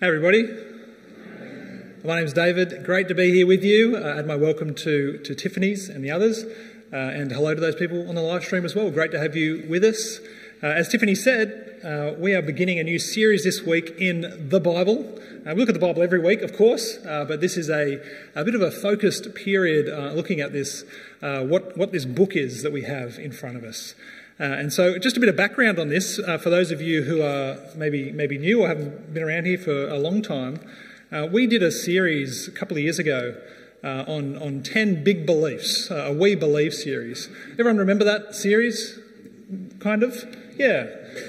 [0.00, 0.48] Hey, everybody.
[2.02, 2.86] My name's David.
[2.86, 3.98] Great to be here with you.
[3.98, 6.42] Uh, my welcome to, to Tiffany's and the others.
[6.90, 8.90] Uh, and hello to those people on the live stream as well.
[8.90, 10.20] Great to have you with us.
[10.62, 14.58] Uh, as Tiffany said, uh, we are beginning a new series this week in the
[14.58, 15.20] Bible.
[15.46, 18.02] Uh, we look at the Bible every week, of course, uh, but this is a,
[18.34, 19.86] a bit of a focused period
[20.16, 20.82] looking at this,
[21.20, 23.94] what, what this book is that we have in front of us.
[24.40, 27.02] Uh, and so, just a bit of background on this uh, for those of you
[27.02, 30.58] who are maybe maybe new or haven't been around here for a long time.
[31.12, 33.36] Uh, we did a series a couple of years ago
[33.84, 37.28] uh, on on ten big beliefs, uh, a we believe series.
[37.52, 38.98] Everyone remember that series?
[39.78, 40.24] Kind of,
[40.56, 40.86] yeah.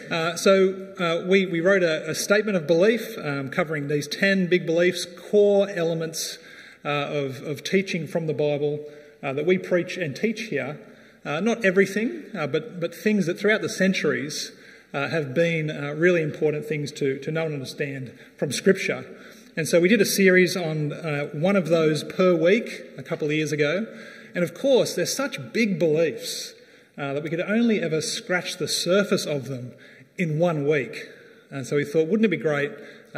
[0.09, 4.65] Uh, so we we wrote a, a statement of belief um, covering these ten big
[4.65, 6.37] beliefs, core elements
[6.85, 8.85] of of teaching from the Bible
[9.21, 10.79] that we preach and teach here.
[11.23, 14.51] Uh, not everything, uh, but, but things that throughout the centuries
[14.91, 19.05] uh, have been uh, really important things to, to know and understand from Scripture.
[19.55, 23.27] And so we did a series on uh, one of those per week a couple
[23.27, 23.85] of years ago.
[24.33, 26.55] And of course, they're such big beliefs
[26.97, 29.73] uh, that we could only ever scratch the surface of them
[30.17, 31.07] in one week.
[31.51, 32.71] And so we thought, wouldn't it be great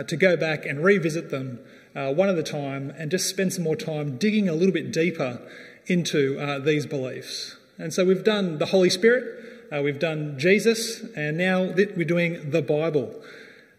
[0.07, 1.59] to go back and revisit them
[1.93, 5.39] one at a time and just spend some more time digging a little bit deeper
[5.85, 7.57] into these beliefs?
[7.77, 12.51] And so we've done the Holy Spirit, uh, we've done Jesus, and now we're doing
[12.51, 13.23] the Bible.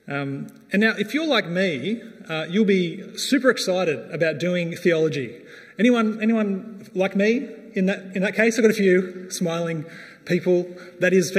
[0.08, 5.40] Um, and now, if you're like me, uh, you'll be super excited about doing theology.
[5.78, 8.58] Anyone, anyone like me in that in that case?
[8.58, 9.86] I've got a few smiling
[10.24, 10.66] people.
[11.00, 11.36] That is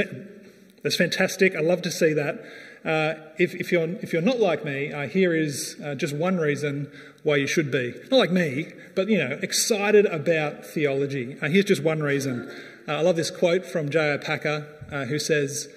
[0.86, 1.56] that's fantastic.
[1.56, 2.44] I love to see that.
[2.84, 6.36] Uh, if, if, you're, if you're not like me, uh, here is uh, just one
[6.36, 6.88] reason
[7.24, 7.92] why you should be.
[8.08, 11.38] Not like me, but you know, excited about theology.
[11.42, 12.48] Uh, here's just one reason.
[12.86, 14.18] Uh, I love this quote from J.I.
[14.18, 15.68] Packer, uh, who says,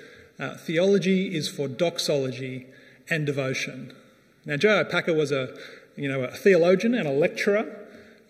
[0.60, 2.68] "Theology is for doxology
[3.10, 3.92] and devotion."
[4.46, 4.84] Now, J.I.
[4.84, 5.58] Packer was a,
[5.96, 7.80] you know, a theologian and a lecturer.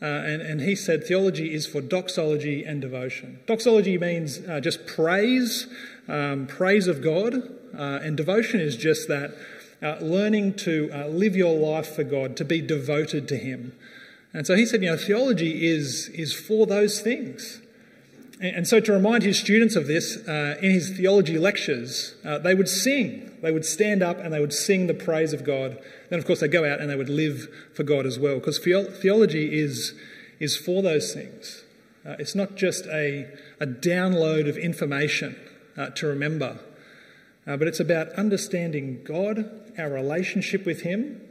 [0.01, 3.37] Uh, and, and, he said theology is for doxology and devotion.
[3.45, 5.67] Doxology means uh, just praise,
[6.09, 7.35] um, praise of God,
[7.77, 9.35] uh, and devotion is just that
[9.81, 13.73] uh, learning to uh, live your life for God, to be devoted to Him.
[14.33, 17.61] And so he said, you know, theology is, is for those things.
[18.39, 22.37] And, and so to remind his students of this, uh, in his theology lectures, uh,
[22.37, 23.31] they would sing.
[23.41, 25.79] They would stand up and they would sing the praise of God.
[26.09, 28.59] Then, of course, they'd go out and they would live for God as well, because
[28.59, 29.93] theology is,
[30.39, 31.63] is for those things.
[32.05, 33.27] Uh, it's not just a,
[33.59, 35.35] a download of information
[35.77, 36.59] uh, to remember,
[37.47, 41.21] uh, but it's about understanding God, our relationship with Him,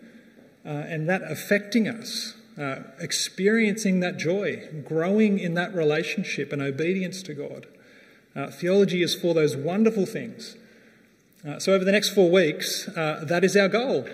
[0.65, 7.23] uh, and that affecting us, uh, experiencing that joy, growing in that relationship and obedience
[7.23, 7.67] to God.
[8.35, 10.57] Uh, theology is for those wonderful things.
[11.47, 14.09] Uh, so, over the next four weeks, that is our goal.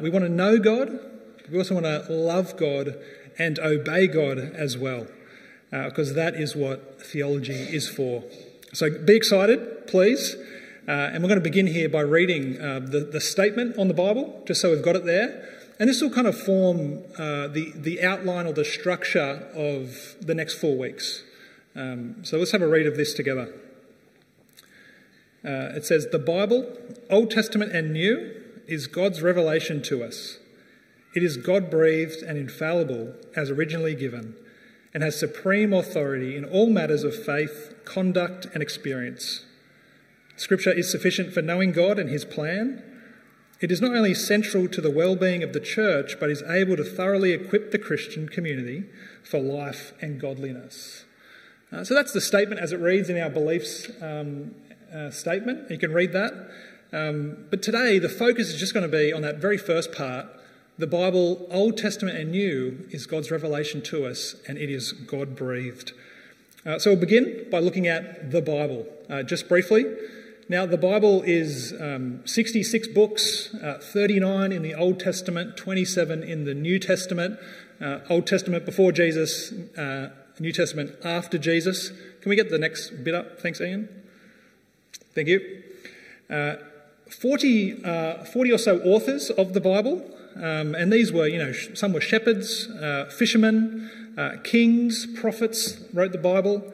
[0.00, 0.98] we want to know God,
[1.50, 2.98] we also want to love God
[3.38, 5.06] and obey God as well,
[5.70, 8.24] because that is what theology is for.
[8.72, 10.36] So, be excited, please.
[10.86, 13.94] Uh, and we're going to begin here by reading uh, the, the statement on the
[13.94, 15.46] Bible, just so we've got it there.
[15.78, 20.34] And this will kind of form uh, the, the outline or the structure of the
[20.34, 21.22] next four weeks.
[21.76, 23.52] Um, so let's have a read of this together.
[25.44, 26.76] Uh, it says, The Bible,
[27.10, 28.34] Old Testament and New,
[28.66, 30.38] is God's revelation to us.
[31.14, 34.34] It is God breathed and infallible as originally given,
[34.94, 39.44] and has supreme authority in all matters of faith, conduct, and experience.
[40.36, 42.82] Scripture is sufficient for knowing God and His plan.
[43.60, 46.76] It is not only central to the well being of the church, but is able
[46.76, 48.84] to thoroughly equip the Christian community
[49.24, 51.04] for life and godliness.
[51.72, 54.54] Uh, so that's the statement as it reads in our beliefs um,
[54.94, 55.70] uh, statement.
[55.70, 56.32] You can read that.
[56.92, 60.26] Um, but today, the focus is just going to be on that very first part.
[60.78, 65.34] The Bible, Old Testament and New, is God's revelation to us, and it is God
[65.34, 65.92] breathed.
[66.64, 68.86] Uh, so we'll begin by looking at the Bible.
[69.10, 69.84] Uh, just briefly,
[70.50, 76.44] now, the Bible is um, 66 books, uh, 39 in the Old Testament, 27 in
[76.44, 77.38] the New Testament.
[77.82, 80.08] Uh, Old Testament before Jesus, uh,
[80.38, 81.90] New Testament after Jesus.
[82.22, 83.40] Can we get the next bit up?
[83.40, 83.90] Thanks, Ian.
[85.14, 85.62] Thank you.
[86.30, 86.54] Uh,
[87.10, 91.52] 40, uh, 40 or so authors of the Bible, um, and these were, you know,
[91.52, 93.90] some were shepherds, uh, fishermen,
[94.44, 96.72] kings, prophets wrote the Bible.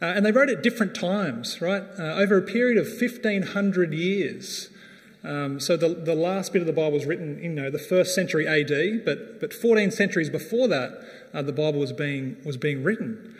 [0.00, 1.82] Uh, and they wrote at different times, right?
[1.98, 4.68] Uh, over a period of 1500 years.
[5.24, 8.14] Um, so the, the last bit of the Bible was written you know, the first
[8.14, 11.02] century AD, but, but 14 centuries before that,
[11.34, 13.34] uh, the Bible was being, was being written.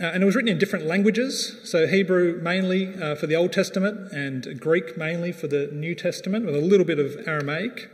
[0.00, 3.52] Uh, and it was written in different languages, so Hebrew mainly uh, for the Old
[3.52, 7.88] Testament and Greek mainly for the New Testament, with a little bit of Aramaic.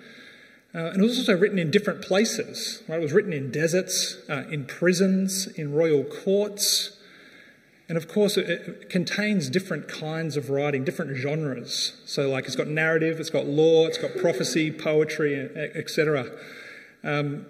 [0.75, 2.83] Uh, and it was also written in different places.
[2.89, 2.99] Right?
[2.99, 6.97] It was written in deserts, uh, in prisons, in royal courts.
[7.89, 11.97] And of course, it, it, contains different kinds of writing, different genres.
[12.05, 16.31] So, like, it's got narrative, it's got law, it's got prophecy, poetry, etc.
[17.03, 17.47] Um,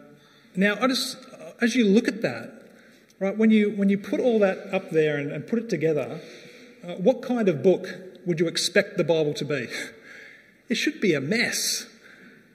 [0.55, 1.17] now, I just,
[1.61, 2.53] as you look at that,
[3.19, 6.21] right, when you when you put all that up there and, and put it together,
[6.85, 7.89] uh, what kind of book
[8.25, 9.69] would you expect the Bible to be?
[10.71, 11.87] It should be a mess.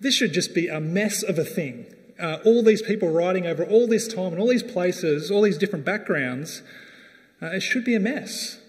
[0.03, 1.85] This should just be a mess of a thing.
[2.19, 5.57] Uh, all these people writing over all this time and all these places, all these
[5.57, 6.61] different backgrounds,
[7.41, 8.59] uh, it should be a mess.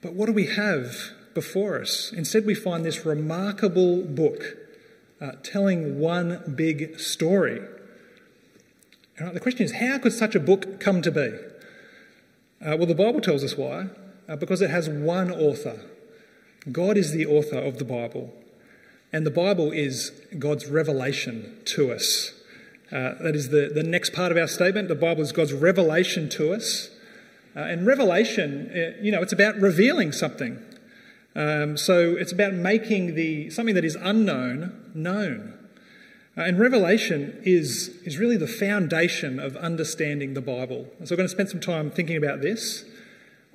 [0.00, 0.96] But what do we have
[1.34, 2.12] before us?
[2.12, 4.56] Instead, we find this remarkable book
[5.20, 7.60] uh, telling one big story.
[9.20, 11.32] All right, the question is how could such a book come to be?
[12.64, 13.88] Uh, well, the Bible tells us why
[14.28, 15.80] uh, because it has one author.
[16.70, 18.32] God is the author of the Bible.
[19.14, 22.32] And the Bible is God's revelation to us.
[22.90, 24.88] Uh, that is the, the next part of our statement.
[24.88, 26.90] The Bible is God's revelation to us.
[27.54, 30.60] Uh, and revelation, uh, you know, it's about revealing something.
[31.36, 35.60] Um, so it's about making the something that is unknown known.
[36.36, 40.88] Uh, and revelation is, is really the foundation of understanding the Bible.
[41.04, 42.84] So we're going to spend some time thinking about this.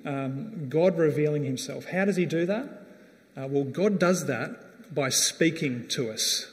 [0.06, 1.84] Um, God revealing himself.
[1.88, 2.86] How does he do that?
[3.36, 6.51] Uh, well, God does that by speaking to us.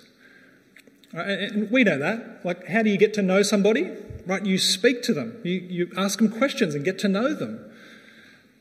[1.13, 1.29] Right?
[1.29, 2.45] And we know that.
[2.45, 3.91] Like, how do you get to know somebody?
[4.27, 4.45] Right?
[4.45, 7.71] You speak to them, you, you ask them questions and get to know them.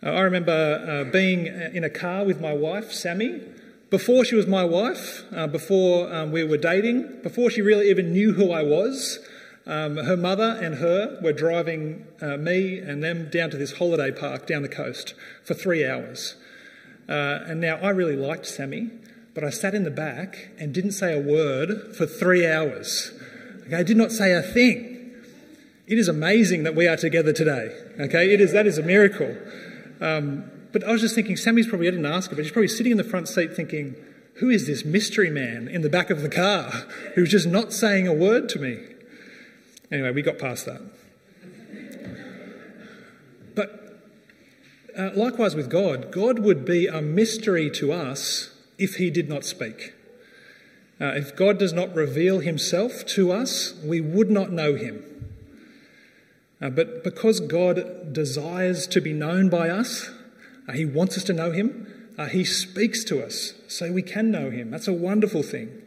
[0.03, 0.51] Uh, I remember
[1.07, 3.41] uh, being in a car with my wife, Sammy,
[3.89, 8.11] before she was my wife, uh, before um, we were dating, before she really even
[8.11, 9.19] knew who I was.
[9.67, 14.11] Um, her mother and her were driving uh, me and them down to this holiday
[14.11, 16.35] park down the coast for three hours.
[17.09, 18.91] Uh, and now I really liked Sammy,
[19.35, 23.11] but I sat in the back and didn't say a word for three hours.
[23.67, 25.13] Okay, I did not say a thing.
[25.87, 27.77] It is amazing that we are together today.
[27.99, 29.35] Okay, it is that is a miracle.
[29.99, 32.69] Um, but I was just thinking, Sammy's probably I didn't ask her, but she's probably
[32.69, 33.95] sitting in the front seat thinking,
[34.35, 36.69] who is this mystery man in the back of the car
[37.15, 38.79] who's just not saying a word to me?
[39.91, 40.81] Anyway, we got past that.
[43.53, 44.01] But
[44.97, 49.45] uh, likewise with God, God would be a mystery to us if he did not
[49.45, 49.93] speak.
[50.99, 55.03] Uh, if God does not reveal himself to us, we would not know him.
[56.61, 60.09] Uh, but because God desires to be known by us,
[60.67, 61.85] uh, he wants us to know him,
[62.17, 64.71] uh, he speaks to us so we can know him.
[64.71, 65.81] That's a wonderful thing.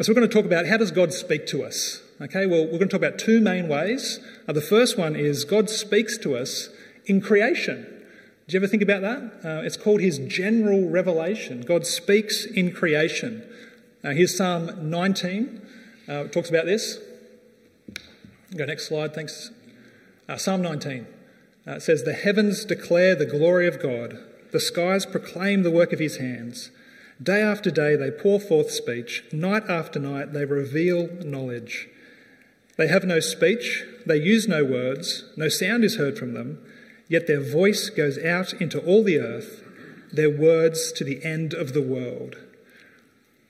[0.00, 2.02] So we're going to talk about how does God speak to us?
[2.20, 4.20] Okay, well, we're going to talk about two main ways.
[4.46, 6.68] Uh, the first one is God speaks to us
[7.06, 7.93] in creation.
[8.46, 9.40] Did you ever think about that?
[9.42, 11.62] Uh, it's called his general revelation.
[11.62, 13.42] God speaks in creation.
[14.04, 15.62] Uh, here's Psalm 19.
[16.06, 16.98] Uh, talks about this.
[18.54, 19.50] Go next slide, thanks.
[20.28, 21.06] Uh, Psalm 19.
[21.66, 24.18] Uh, it says, The heavens declare the glory of God,
[24.52, 26.70] the skies proclaim the work of his hands.
[27.22, 31.88] Day after day they pour forth speech, night after night they reveal knowledge.
[32.76, 36.58] They have no speech, they use no words, no sound is heard from them.
[37.08, 39.62] Yet their voice goes out into all the earth,
[40.12, 42.36] their words to the end of the world.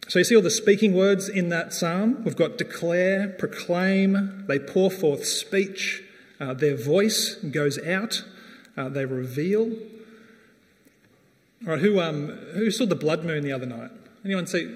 [0.08, 2.24] So you see all the speaking words in that psalm?
[2.24, 6.02] We've got declare, proclaim, they pour forth speech,
[6.40, 8.24] uh, their voice goes out,
[8.76, 9.72] uh, they reveal.
[11.66, 13.90] All right, who, um, who saw the blood moon the other night?
[14.24, 14.70] Anyone see?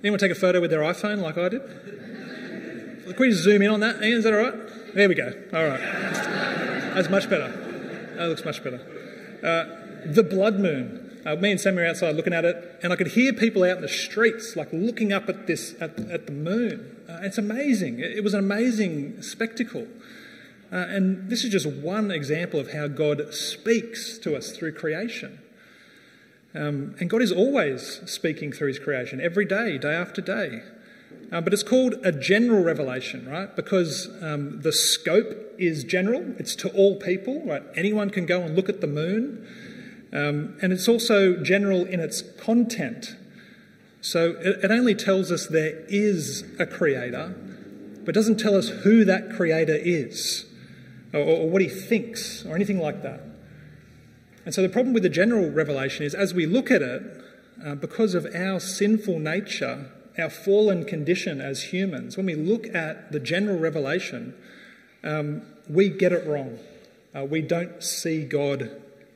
[0.00, 1.62] Anyone take a photo with their iPhone like I did?
[3.04, 4.02] Can we zoom in on that?
[4.02, 4.94] Ian, is that all right?
[4.94, 5.32] There we go.
[5.52, 5.80] All right.
[6.94, 7.67] That's much better.
[8.18, 8.80] That looks much better.
[9.42, 11.20] Uh, the blood moon.
[11.24, 13.76] Uh, me and Sam were outside looking at it, and I could hear people out
[13.76, 16.96] in the streets, like looking up at this at, at the moon.
[17.08, 18.00] Uh, it's amazing.
[18.00, 19.86] It, it, was an amazing spectacle.
[20.72, 25.40] Uh, and this is just one example of how God speaks to us through creation.
[26.54, 30.62] Um, and God is always speaking through His creation, every day, day after day.
[31.30, 33.54] Uh, but it's called a general revelation, right?
[33.54, 37.62] Because um, the scope is general, it's to all people, right?
[37.76, 39.46] Anyone can go and look at the moon.
[40.12, 43.16] Um, and it's also general in its content.
[44.00, 47.34] So it, it only tells us there is a creator,
[48.04, 50.46] but doesn't tell us who that creator is
[51.12, 53.20] or, or what he thinks or anything like that.
[54.46, 57.02] And so the problem with the general revelation is as we look at it,
[57.62, 63.12] uh, because of our sinful nature, our fallen condition as humans, when we look at
[63.12, 64.34] the general revelation,
[65.04, 66.58] um, we get it wrong.
[67.14, 68.70] Uh, we don't see God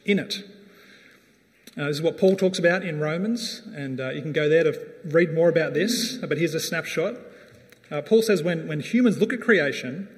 [0.05, 0.45] in it.
[1.77, 4.65] Uh, this is what Paul talks about in Romans, and uh, you can go there
[4.65, 6.17] to read more about this.
[6.19, 7.17] But here's a snapshot.
[7.91, 10.09] Uh, Paul says when, when humans look at creation,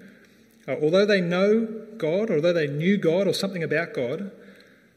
[0.66, 4.32] uh, although they know God, although they knew God or something about God,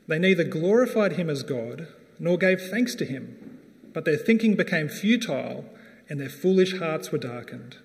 [0.08, 1.88] they neither glorified him as God
[2.20, 3.60] nor gave thanks to him,
[3.94, 5.65] but their thinking became futile
[6.10, 7.78] and their foolish hearts were darkened.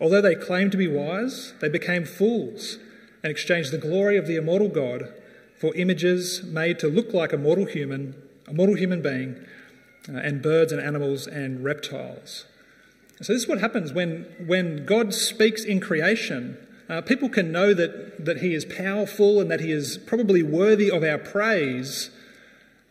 [0.00, 2.78] Although they claimed to be wise, they became fools
[3.22, 5.12] and exchanged the glory of the immortal God
[5.58, 8.14] for images made to look like a mortal human,
[8.46, 9.36] a mortal human being,
[10.08, 12.44] uh, and birds and animals and reptiles.
[13.22, 16.58] So this is what happens when, when God speaks in creation.
[16.88, 20.90] Uh, people can know that, that He is powerful and that He is probably worthy
[20.90, 22.10] of our praise,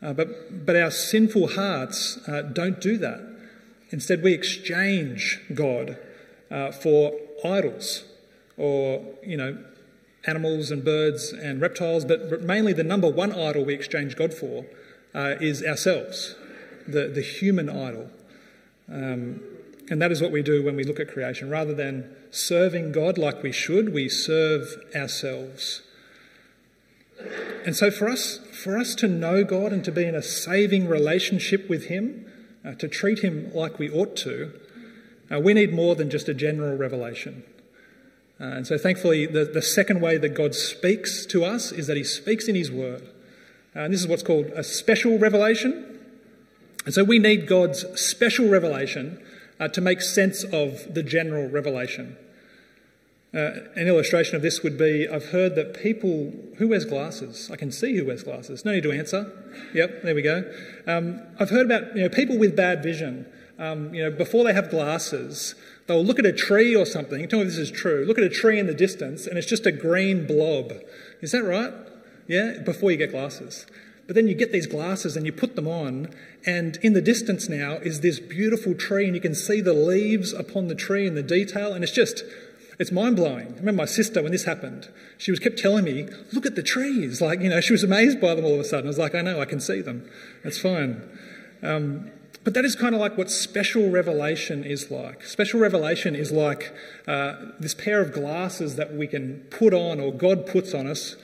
[0.02, 3.33] uh, but, but our sinful hearts uh, don't do that.
[3.94, 6.00] Instead, we exchange God
[6.50, 7.14] uh, for
[7.46, 8.04] idols
[8.58, 9.56] or, you know,
[10.26, 14.66] animals and birds and reptiles, but mainly the number one idol we exchange God for
[15.14, 16.36] uh, is ourselves,
[16.88, 18.10] the, the human idol.
[18.92, 19.42] Um,
[19.92, 21.52] and that is what we do when we look at creation.
[21.52, 25.84] Rather than serving God like we should, we serve ourselves.
[27.64, 30.88] And so for us, for us to know God and to be in a saving
[30.88, 32.26] relationship with Him,
[32.66, 34.54] uh, to treat Him like we ought to,
[35.32, 37.44] uh, we need more than just a general revelation.
[38.40, 41.98] Uh, and so, thankfully, the, the second way that God speaks to us is that
[41.98, 43.04] He speaks in His Word.
[43.76, 46.00] Uh, and this is what's called a special revelation.
[46.86, 49.24] And so, we need God's special revelation
[49.60, 52.18] uh, to make sense of the general revelation.
[53.34, 57.56] Uh, an illustration of this would be I've heard that people who wears glasses, I
[57.56, 59.32] can see who wears glasses, no need to answer.
[59.74, 60.44] Yep, there we go.
[60.86, 63.26] Um, I've heard about you know, people with bad vision.
[63.58, 65.56] Um, you know, before they have glasses,
[65.88, 67.28] they'll look at a tree or something.
[67.28, 68.06] Tell me if this is true.
[68.06, 70.74] Look at a tree in the distance, and it's just a green blob.
[71.22, 71.74] Is that right?
[72.28, 73.66] Yeah, before you get glasses.
[74.06, 76.14] But then you get these glasses and you put them on,
[76.46, 80.34] and in the distance now is this beautiful tree, and you can see the leaves
[80.34, 82.24] upon the tree and the detail, and it's just,
[82.80, 83.48] it's mind blowing.
[83.48, 86.64] I remember my sister when this happened, she was kept telling me, "Look at the
[86.64, 88.88] trees!" Like you know, she was amazed by them all of a sudden.
[88.88, 90.10] I was like, "I know, I can see them.
[90.44, 91.02] That's fine."
[91.62, 92.12] Um,
[92.44, 95.24] but that is kind of like what special revelation is like.
[95.24, 96.74] Special revelation is like
[97.08, 101.16] uh, this pair of glasses that we can put on, or God puts on us,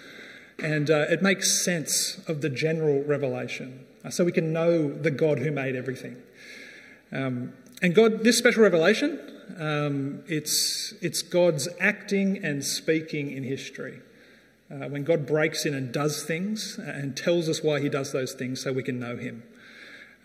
[0.59, 3.85] and uh, it makes sense of the general revelation.
[4.05, 6.15] Uh, so we can know the God who made everything.
[7.11, 9.19] Um, and God, this special revelation,
[9.57, 14.01] um, it's, it's God's acting and speaking in history.
[14.71, 18.33] Uh, when God breaks in and does things and tells us why he does those
[18.33, 19.43] things so we can know him.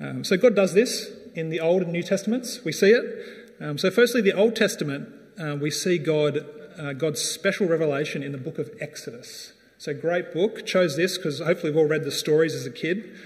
[0.00, 2.64] Um, so God does this in the Old and New Testaments.
[2.64, 3.44] We see it.
[3.60, 6.44] Um, so, firstly, the Old Testament, uh, we see God,
[6.78, 9.52] uh, God's special revelation in the book of Exodus.
[9.78, 10.66] So, great book.
[10.66, 13.16] Chose this because hopefully we've all read the stories as a kid.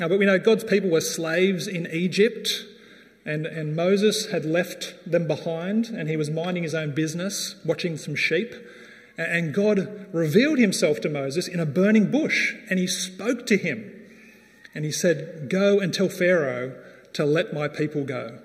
[0.00, 2.64] Uh, but we know God's people were slaves in Egypt,
[3.24, 7.96] and, and Moses had left them behind, and he was minding his own business, watching
[7.96, 8.54] some sheep.
[9.16, 13.90] And God revealed himself to Moses in a burning bush, and he spoke to him.
[14.74, 16.74] And he said, Go and tell Pharaoh
[17.12, 18.38] to let my people go.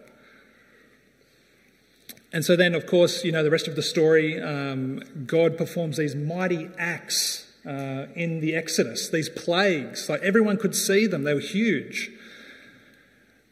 [2.34, 4.40] And so then, of course, you know the rest of the story.
[4.40, 10.10] Um, God performs these mighty acts uh, in the Exodus, these plagues.
[10.10, 12.12] Like everyone could see them, they were huge.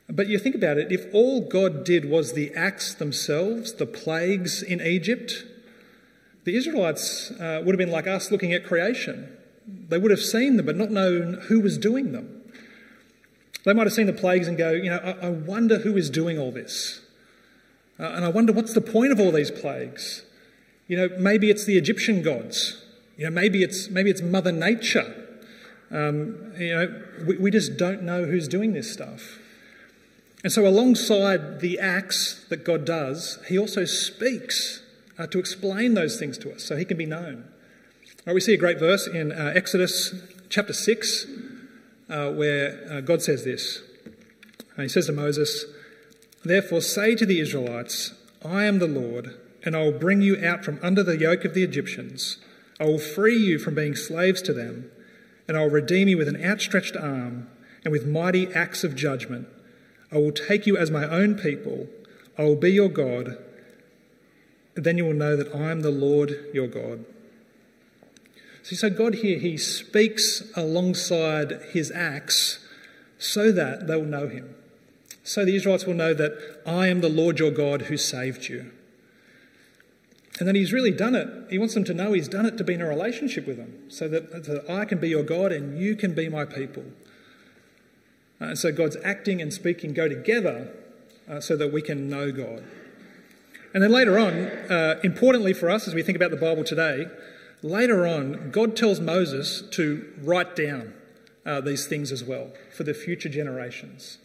[0.07, 4.61] But you think about it if all God did was the acts themselves, the plagues
[4.61, 5.45] in Egypt,
[6.43, 9.35] the Israelites uh, would have been like us looking at creation.
[9.67, 12.43] They would have seen them, but not known who was doing them.
[13.63, 16.11] They might have seen the plagues and go, you know, I, I wonder who is
[16.11, 17.01] doing all this.
[17.99, 20.23] Uh, and I wonder what's the point of all these plagues.
[20.87, 22.83] You know, maybe it's the Egyptian gods.
[23.17, 25.15] You know, maybe it's, maybe it's Mother Nature.
[25.89, 29.39] Um, you know, we, we just don't know who's doing this stuff.
[30.45, 34.83] And so, alongside the acts that God does, He also speaks
[35.17, 37.45] uh, to explain those things to us so He can be known.
[38.27, 40.13] Right, we see a great verse in uh, Exodus
[40.49, 41.25] chapter 6,
[42.11, 43.81] uh, where uh, God says this.
[44.77, 45.65] Uh, he says to Moses,
[46.43, 48.13] Therefore say to the Israelites,
[48.47, 51.55] I am the Lord, and I will bring you out from under the yoke of
[51.55, 52.37] the Egyptians.
[52.79, 54.91] I will free you from being slaves to them,
[55.47, 57.49] and I will redeem you with an outstretched arm
[57.83, 59.47] and with mighty acts of judgment.
[60.11, 61.87] I will take you as my own people.
[62.37, 63.37] I will be your God.
[64.75, 67.05] Then you will know that I am the Lord your God.
[68.63, 72.59] See, so God here, He speaks alongside His acts
[73.17, 74.55] so that they will know Him.
[75.23, 78.71] So the Israelites will know that I am the Lord your God who saved you.
[80.39, 81.29] And then He's really done it.
[81.49, 83.89] He wants them to know He's done it to be in a relationship with them
[83.89, 86.83] so that, that I can be your God and you can be my people.
[88.39, 90.73] Uh, and so God's acting and speaking go together
[91.29, 92.63] uh, so that we can know God.
[93.73, 97.07] And then later on, uh, importantly for us as we think about the Bible today,
[97.61, 100.93] later on, God tells Moses to write down
[101.45, 104.17] uh, these things as well for the future generations.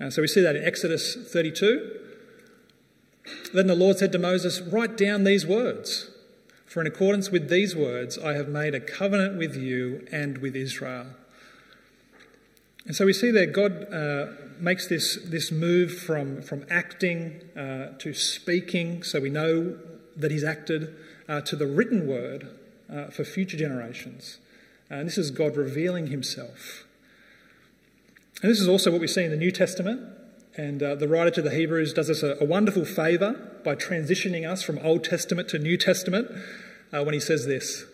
[0.00, 2.00] Uh, so we see that in Exodus 32.
[3.52, 6.10] Then the Lord said to Moses, Write down these words,
[6.66, 10.56] for in accordance with these words I have made a covenant with you and with
[10.56, 11.06] Israel.
[12.86, 14.26] And so we see that God uh,
[14.58, 19.78] makes this, this move from, from acting uh, to speaking, so we know
[20.16, 20.94] that He's acted,
[21.28, 22.48] uh, to the written word
[22.92, 24.38] uh, for future generations.
[24.90, 26.84] And this is God revealing Himself.
[28.42, 30.02] And this is also what we see in the New Testament.
[30.56, 33.32] And uh, the writer to the Hebrews does us a, a, wonderful favour
[33.64, 36.30] by transitioning us from Old Testament to New Testament
[36.92, 37.84] uh, when he says this.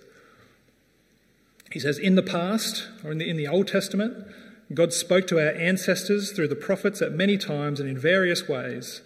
[1.73, 4.27] He says, In the past, or in the, in the Old Testament,
[4.73, 9.03] God spoke to our ancestors through the prophets at many times and in various ways.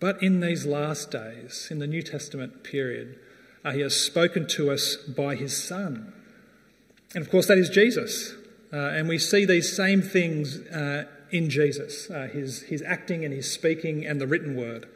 [0.00, 3.18] But in these last days, in the New Testament period,
[3.64, 6.12] uh, he has spoken to us by his Son.
[7.14, 8.34] And of course, that is Jesus.
[8.72, 13.34] Uh, and we see these same things uh, in Jesus uh, his, his acting and
[13.34, 14.88] his speaking and the written word.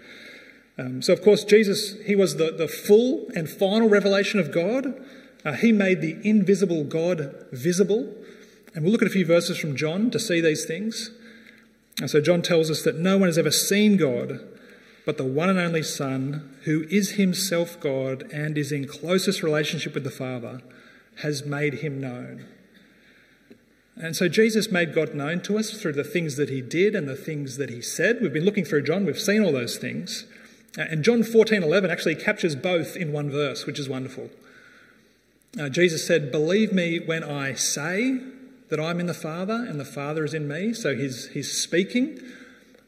[0.79, 4.95] Um, so, of course, Jesus, he was the, the full and final revelation of God.
[5.45, 8.15] Uh, he made the invisible God visible.
[8.75, 11.11] And we'll look at a few verses from John to see these things.
[12.01, 14.41] And so, John tells us that no one has ever seen God,
[15.05, 19.95] but the one and only Son, who is himself God and is in closest relationship
[19.95, 20.61] with the Father,
[21.23, 22.45] has made him known.
[23.97, 27.09] And so Jesus made God known to us through the things that he did and
[27.09, 28.19] the things that he said.
[28.21, 30.25] We've been looking through John, we've seen all those things.
[30.79, 34.31] Uh, and John 14 11 actually captures both in one verse, which is wonderful.
[35.59, 38.21] Uh, Jesus said, Believe me when I say
[38.69, 40.73] that I'm in the Father and the Father is in me.
[40.73, 42.21] So he's, he's speaking,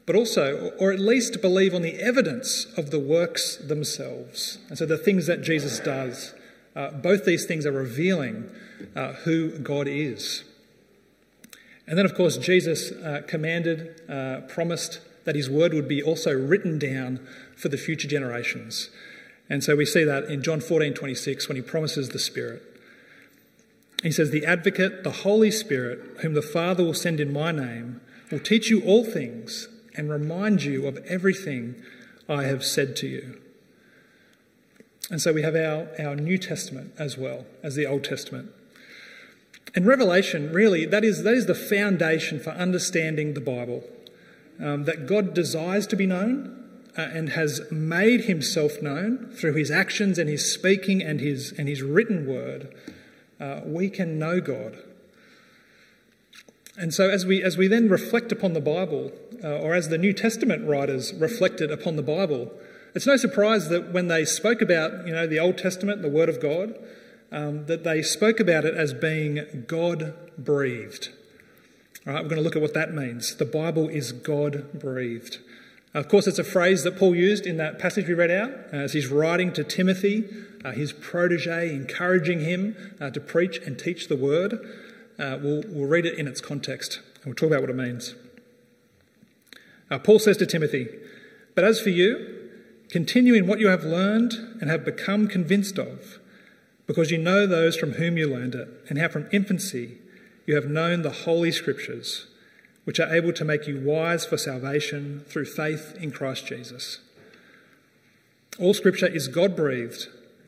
[0.05, 4.59] but also, or at least believe on the evidence of the works themselves.
[4.69, 6.33] And so the things that Jesus does,
[6.75, 8.49] uh, both these things are revealing
[8.95, 10.43] uh, who God is.
[11.87, 16.31] And then, of course, Jesus uh, commanded, uh, promised that his word would be also
[16.31, 17.19] written down
[17.55, 18.89] for the future generations.
[19.49, 22.70] And so we see that in John 14 26 when he promises the Spirit.
[24.01, 28.01] He says, The advocate, the Holy Spirit, whom the Father will send in my name,
[28.31, 31.75] will teach you all things and remind you of everything
[32.27, 33.41] I have said to you.
[35.09, 38.51] And so we have our, our New Testament as well as the Old Testament.
[39.75, 43.83] And Revelation, really, that is, that is the foundation for understanding the Bible.
[44.59, 49.71] Um, that God desires to be known uh, and has made himself known through his
[49.71, 52.73] actions and his speaking and his, and his written word.
[53.41, 54.77] Uh, we can know God.
[56.77, 59.11] And so, as we, as we then reflect upon the Bible,
[59.43, 62.51] uh, or as the New Testament writers reflected upon the Bible,
[62.93, 66.29] it's no surprise that when they spoke about you know, the Old Testament, the Word
[66.29, 66.75] of God,
[67.31, 71.09] um, that they spoke about it as being God breathed.
[72.05, 73.35] All right, we're going to look at what that means.
[73.35, 75.39] The Bible is God breathed.
[75.93, 78.93] Of course, it's a phrase that Paul used in that passage we read out as
[78.93, 80.25] he's writing to Timothy,
[80.63, 84.53] uh, his protege, encouraging him uh, to preach and teach the word.
[85.19, 88.15] Uh, we'll, we'll, read it in its context and we'll talk about what it means.
[89.89, 90.87] Uh, Paul says to Timothy,
[91.55, 92.49] But as for you,
[92.89, 96.19] continue in what you have learned and have become convinced of
[96.87, 99.97] because you know those from whom you learned it, and how from infancy
[100.45, 102.27] you have known the Holy Scriptures,
[102.83, 106.99] which are able to make you wise for salvation through faith in Christ Jesus.
[108.59, 110.07] All Scripture is God breathed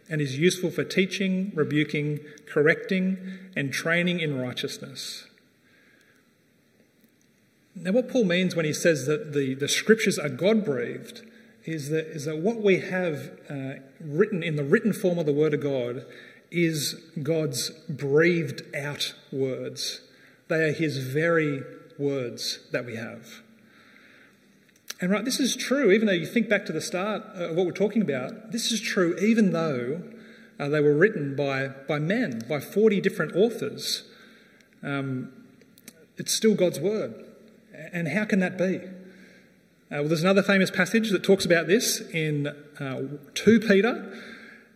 [0.09, 5.25] and is useful for teaching, rebuking, correcting, and training in righteousness.
[7.75, 11.21] Now, what Paul means when he says that the, the Scriptures are God breathed
[11.65, 15.33] is that, is that what we have uh, written in the written form of the
[15.33, 16.05] Word of God
[16.51, 16.93] is
[17.23, 20.01] God's breathed out words.
[20.49, 21.63] They are His very
[21.97, 23.41] words that we have.
[25.01, 27.65] And right, this is true, even though you think back to the start of what
[27.65, 30.01] we're talking about, this is true even though
[30.59, 34.03] uh, they were written by, by men, by 40 different authors.
[34.81, 35.31] Um,
[36.17, 37.25] it's still God's word.
[37.91, 38.77] And how can that be?
[38.77, 42.47] Uh, well, there's another famous passage that talks about this in
[42.79, 43.01] uh,
[43.33, 44.13] 2 Peter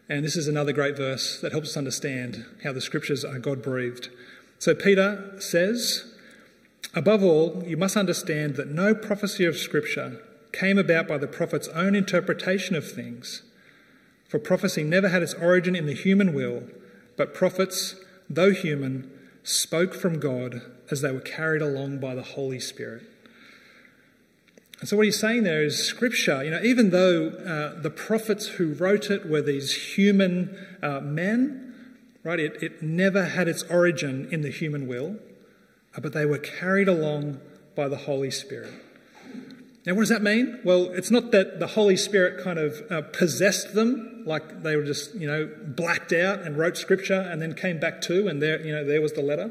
[0.10, 3.62] and this is another great verse that helps us understand how the scriptures are God
[3.62, 4.10] breathed.
[4.58, 6.14] So Peter says,
[6.98, 10.20] Above all, you must understand that no prophecy of scripture
[10.52, 13.44] came about by the prophet's own interpretation of things.
[14.28, 16.64] For prophecy never had its origin in the human will,
[17.16, 19.12] but prophets, though human,
[19.44, 23.04] spoke from God as they were carried along by the Holy Spirit.
[24.80, 28.48] And so, what he's saying there is scripture, you know, even though uh, the prophets
[28.48, 31.76] who wrote it were these human uh, men,
[32.24, 35.18] right, it, it never had its origin in the human will,
[36.02, 37.40] but they were carried along
[37.76, 38.74] by the Holy Spirit.
[39.86, 40.60] Now, what does that mean?
[40.66, 44.84] Well, it's not that the Holy Spirit kind of uh, possessed them, like they were
[44.84, 48.60] just, you know, blacked out and wrote scripture and then came back to, and there,
[48.66, 49.50] you know, there was the letter.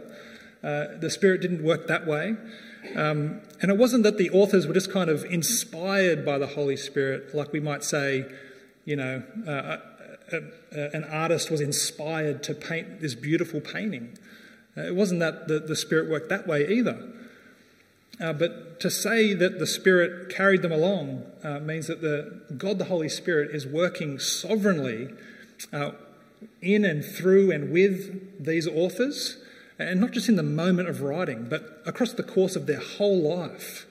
[0.63, 2.37] Uh, the Spirit didn't work that way.
[2.95, 6.77] Um, and it wasn't that the authors were just kind of inspired by the Holy
[6.77, 8.27] Spirit, like we might say,
[8.85, 9.81] you know, uh, uh,
[10.33, 10.37] uh,
[10.77, 14.19] uh an artist was inspired to paint this beautiful painting.
[14.77, 17.09] Uh, it wasn't that the, the Spirit worked that way either.
[18.21, 21.25] Uh, but to say that the Spirit carried them along
[21.63, 25.11] means that the God, the Holy Spirit, is working sovereignly
[26.63, 29.39] in and through and with these authors
[29.79, 33.21] and not just in the moment of writing, but across the course of their whole
[33.21, 33.87] life.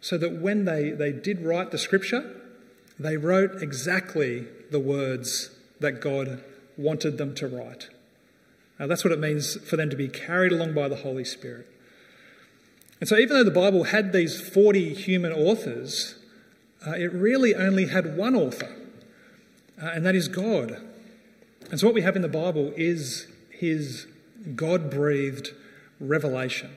[0.00, 2.40] So that when they, they did write the scripture,
[2.98, 6.42] they wrote exactly the words that God
[6.76, 7.88] wanted them to write.
[8.78, 11.66] Now, that's what it means for them to be carried along by the Holy Spirit.
[13.00, 16.16] And so, even though the Bible had these 40 human authors,
[16.86, 18.74] uh, it really only had one author,
[19.82, 20.80] uh, and that is God.
[21.70, 24.06] And so, what we have in the Bible is His
[24.54, 25.50] God breathed
[26.00, 26.70] revelation.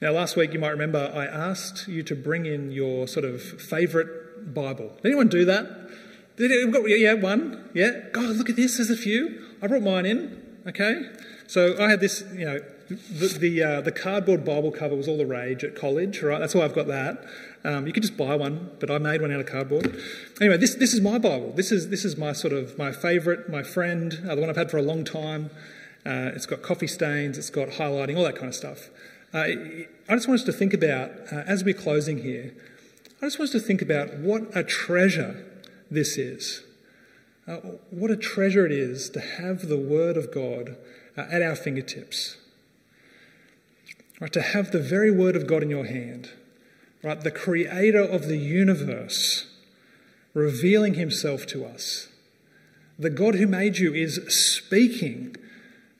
[0.00, 3.42] Now, last week you might remember I asked you to bring in your sort of
[3.42, 4.92] favourite Bible.
[4.96, 5.68] Did anyone do that?
[6.40, 7.68] Did it, yeah, one.
[7.74, 7.90] Yeah.
[8.12, 8.78] God, look at this.
[8.78, 9.44] There's a few.
[9.60, 10.42] I brought mine in.
[10.66, 11.02] Okay.
[11.46, 15.18] So I had this, you know, the the, uh, the cardboard Bible cover was all
[15.18, 16.38] the rage at college, right?
[16.38, 17.26] That's why I've got that.
[17.62, 20.02] Um, you could just buy one, but I made one out of cardboard.
[20.40, 21.52] Anyway, this, this is my Bible.
[21.52, 24.56] This is, this is my sort of my favourite, my friend, uh, the one I've
[24.56, 25.50] had for a long time.
[26.06, 28.88] Uh, it's got coffee stains, it's got highlighting, all that kind of stuff.
[29.34, 32.54] Uh, I just want us to think about, uh, as we're closing here,
[33.20, 35.44] I just want us to think about what a treasure
[35.90, 36.62] this is.
[37.46, 37.56] Uh,
[37.90, 40.76] what a treasure it is to have the Word of God
[41.16, 42.36] uh, at our fingertips.
[44.20, 46.30] Right, to have the very Word of God in your hand
[47.02, 47.20] right?
[47.20, 49.46] The creator of the universe
[50.34, 52.08] revealing himself to us.
[52.98, 55.34] The God who made you is speaking,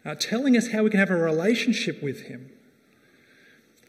[0.04, 2.50] uh, telling us how we can have a relationship with him.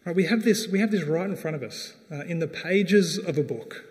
[0.05, 2.47] Right, we, have this, we have this right in front of us uh, in the
[2.47, 3.85] pages of a book.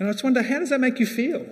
[0.00, 1.46] And I just wonder, how does that make you feel?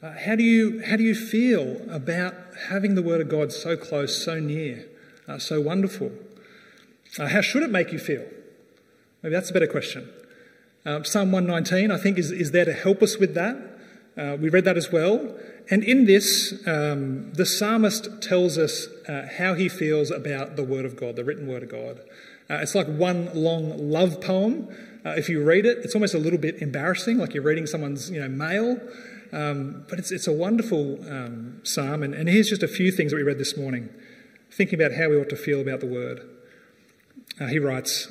[0.00, 2.34] Uh, how, do you, how do you feel about
[2.68, 4.86] having the Word of God so close, so near,
[5.26, 6.12] uh, so wonderful?
[7.18, 8.24] Uh, how should it make you feel?
[9.22, 10.08] Maybe that's a better question.
[10.84, 13.56] Um, Psalm 119, I think, is, is there to help us with that.
[14.16, 15.36] Uh, we read that as well.
[15.68, 20.84] And in this, um, the psalmist tells us uh, how he feels about the Word
[20.84, 21.98] of God, the written Word of God.
[22.48, 24.68] Uh, it's like one long love poem.
[25.06, 28.10] Uh, if you read it, it's almost a little bit embarrassing, like you're reading someone's
[28.10, 28.80] you know, mail.
[29.32, 32.02] Um, but it's, it's a wonderful um, psalm.
[32.02, 33.88] And, and here's just a few things that we read this morning,
[34.50, 36.28] thinking about how we ought to feel about the Word.
[37.40, 38.10] Uh, he writes,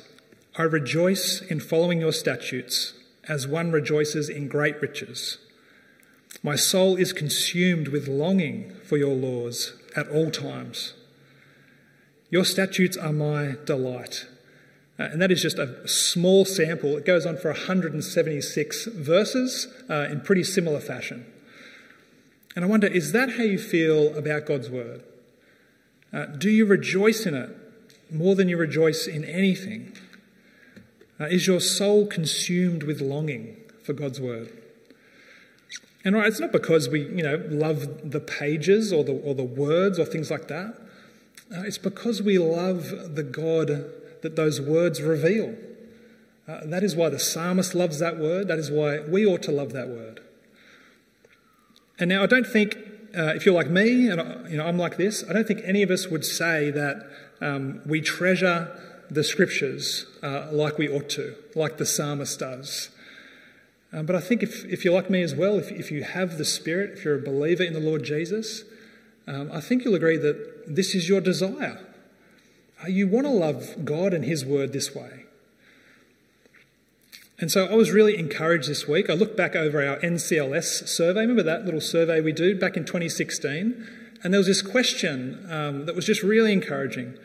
[0.56, 2.94] I rejoice in following your statutes
[3.28, 5.36] as one rejoices in great riches.
[6.42, 10.94] My soul is consumed with longing for your laws at all times.
[12.30, 14.26] Your statutes are my delight.
[14.98, 16.96] Uh, and that is just a small sample.
[16.96, 21.26] It goes on for 176 verses uh, in pretty similar fashion.
[22.54, 25.02] And I wonder, is that how you feel about God's word?
[26.12, 27.50] Uh, do you rejoice in it
[28.10, 29.92] more than you rejoice in anything?
[31.20, 34.50] Uh, is your soul consumed with longing for God's word?
[36.04, 39.44] And right, it's not because we, you know, love the pages or the, or the
[39.44, 40.78] words or things like that.
[41.54, 43.90] Uh, it's because we love the God
[44.26, 45.54] that those words reveal.
[46.48, 48.48] Uh, that is why the psalmist loves that word.
[48.48, 50.20] That is why we ought to love that word.
[52.00, 52.76] And now, I don't think,
[53.16, 55.82] uh, if you're like me and you know, I'm like this, I don't think any
[55.82, 57.08] of us would say that
[57.40, 58.76] um, we treasure
[59.08, 62.90] the scriptures uh, like we ought to, like the psalmist does.
[63.92, 66.36] Um, but I think if, if you're like me as well, if, if you have
[66.36, 68.64] the Spirit, if you're a believer in the Lord Jesus,
[69.28, 71.85] um, I think you'll agree that this is your desire.
[72.88, 75.24] You want to love God and His Word this way.
[77.38, 79.10] And so I was really encouraged this week.
[79.10, 81.20] I looked back over our NCLS survey.
[81.20, 83.86] Remember that little survey we did back in 2016?
[84.22, 87.18] And there was this question um, that was just really encouraging.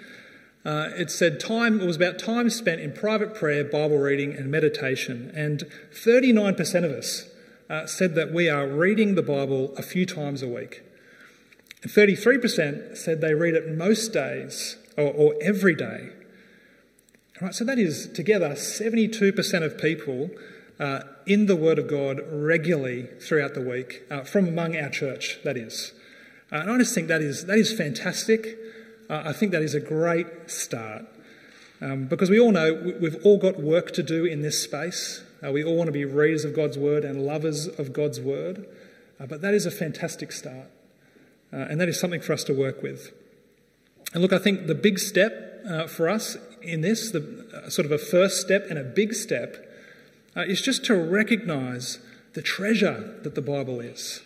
[0.66, 4.52] Uh, it said time, it was about time spent in private prayer, Bible reading, and
[4.52, 5.32] meditation.
[5.34, 7.30] And 39% of us
[7.70, 10.84] uh, said that we are reading the Bible a few times a week.
[11.84, 16.10] And 33% said they read it most days or, or every day.
[17.42, 20.30] Right, so that is together 72% of people
[20.80, 25.40] uh, in the Word of God regularly throughout the week, uh, from among our church,
[25.44, 25.94] that is.
[26.52, 28.58] Uh, and I just think that is, that is fantastic.
[29.10, 31.06] Uh, I think that is a great start.
[31.82, 35.24] Um, because we all know we've all got work to do in this space.
[35.44, 38.68] Uh, we all want to be readers of God's Word and lovers of God's Word.
[39.20, 40.68] Uh, but that is a fantastic start.
[41.52, 43.12] and that is something for us to work with.
[44.14, 47.98] And look, I think the big step for us in this, the sort of a
[47.98, 49.68] first step and a big step,
[50.36, 52.00] uh, is just to recognize
[52.34, 54.22] the treasure that the Bible is.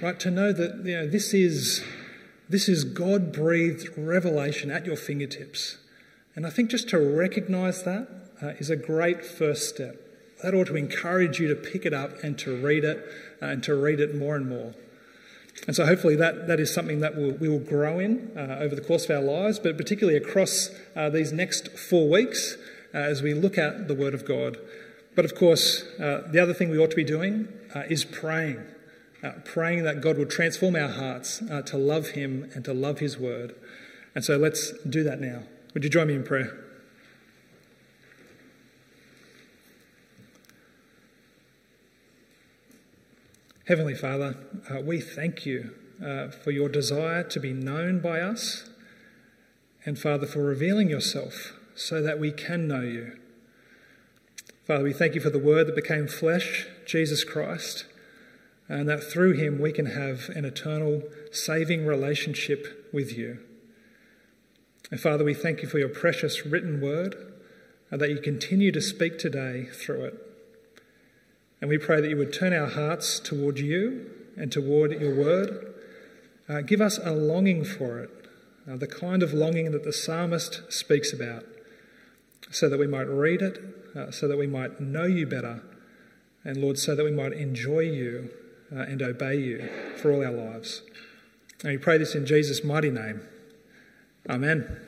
[0.00, 0.18] Right?
[0.20, 1.84] To know that you know, this is,
[2.48, 5.78] this is God breathed revelation at your fingertips.
[6.34, 8.08] And I think just to recognize that
[8.42, 9.96] uh, is a great first step.
[10.42, 13.04] That ought to encourage you to pick it up and to read it
[13.42, 14.74] uh, and to read it more and more.
[15.66, 18.74] And so hopefully that, that is something that we'll, we will grow in uh, over
[18.74, 22.56] the course of our lives, but particularly across uh, these next four weeks
[22.94, 24.56] uh, as we look at the Word of God.
[25.14, 28.64] But of course, uh, the other thing we ought to be doing uh, is praying.
[29.22, 33.18] Uh, praying that God will transform our hearts to love Him and to love His
[33.18, 33.54] Word.
[34.14, 35.42] And so let's do that now.
[35.74, 36.67] Would you join me in prayer?
[43.68, 44.34] Heavenly Father,
[44.70, 48.66] uh, we thank you uh, for your desire to be known by us,
[49.84, 53.18] and Father, for revealing yourself so that we can know you.
[54.66, 57.84] Father, we thank you for the Word that became flesh, Jesus Christ,
[58.70, 63.38] and that through him we can have an eternal, saving relationship with you.
[64.90, 67.16] And Father, we thank you for your precious written Word,
[67.90, 70.27] and that you continue to speak today through it.
[71.60, 75.74] And we pray that you would turn our hearts toward you and toward your word.
[76.48, 78.10] Uh, give us a longing for it,
[78.70, 81.44] uh, the kind of longing that the psalmist speaks about,
[82.50, 83.58] so that we might read it,
[83.94, 85.62] uh, so that we might know you better,
[86.44, 88.30] and Lord, so that we might enjoy you
[88.74, 90.82] uh, and obey you for all our lives.
[91.62, 93.20] And we pray this in Jesus' mighty name.
[94.30, 94.87] Amen.